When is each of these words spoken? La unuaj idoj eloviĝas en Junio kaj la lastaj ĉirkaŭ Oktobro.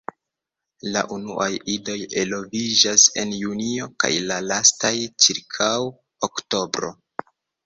La 0.93 1.01
unuaj 1.15 1.49
idoj 1.73 1.97
eloviĝas 2.21 3.03
en 3.25 3.35
Junio 3.41 3.89
kaj 4.05 4.11
la 4.31 4.39
lastaj 4.47 4.93
ĉirkaŭ 5.27 5.71
Oktobro. 6.31 6.91